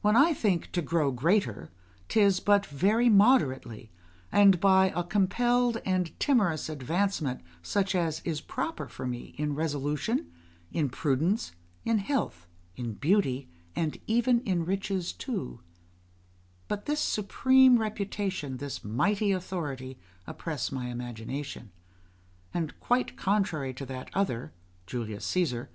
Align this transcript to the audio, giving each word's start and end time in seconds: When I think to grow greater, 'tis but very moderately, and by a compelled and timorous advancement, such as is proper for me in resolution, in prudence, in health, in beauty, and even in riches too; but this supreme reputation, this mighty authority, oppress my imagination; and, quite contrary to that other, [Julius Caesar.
When 0.00 0.16
I 0.16 0.32
think 0.32 0.72
to 0.72 0.80
grow 0.80 1.12
greater, 1.12 1.68
'tis 2.08 2.40
but 2.40 2.64
very 2.64 3.10
moderately, 3.10 3.92
and 4.32 4.58
by 4.58 4.88
a 4.96 5.04
compelled 5.04 5.82
and 5.84 6.18
timorous 6.18 6.70
advancement, 6.70 7.42
such 7.62 7.94
as 7.94 8.22
is 8.24 8.40
proper 8.40 8.88
for 8.88 9.06
me 9.06 9.34
in 9.36 9.54
resolution, 9.54 10.32
in 10.72 10.88
prudence, 10.88 11.52
in 11.84 11.98
health, 11.98 12.46
in 12.74 12.94
beauty, 12.94 13.50
and 13.76 13.98
even 14.06 14.40
in 14.44 14.64
riches 14.64 15.12
too; 15.12 15.60
but 16.66 16.86
this 16.86 17.00
supreme 17.00 17.78
reputation, 17.78 18.56
this 18.56 18.82
mighty 18.82 19.30
authority, 19.30 19.98
oppress 20.26 20.72
my 20.72 20.86
imagination; 20.86 21.70
and, 22.54 22.80
quite 22.80 23.14
contrary 23.14 23.74
to 23.74 23.84
that 23.84 24.08
other, 24.14 24.52
[Julius 24.86 25.26
Caesar. 25.26 25.68